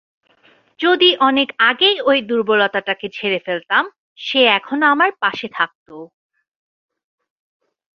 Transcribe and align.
যদি 0.79 1.09
অনেক 1.19 1.49
আগেই 1.61 1.97
ওই 2.05 2.21
দূর্বলতাটাকে 2.21 3.07
ঝেরে 3.09 3.39
ফেলতাম, 3.39 3.83
সে 4.19 4.39
এখনো 4.57 4.85
আমার 4.85 5.09
পাশে 5.19 5.47
থাকতো! 5.53 5.95